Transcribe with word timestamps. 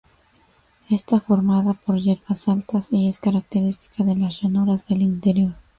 Está 0.89 1.19
formada 1.19 1.73
por 1.75 1.99
hierbas 2.01 2.47
altas 2.47 2.87
y 2.89 3.07
es 3.07 3.19
característica 3.19 4.03
de 4.03 4.15
las 4.15 4.41
llanuras 4.41 4.87
del 4.87 5.03
interior. 5.03 5.53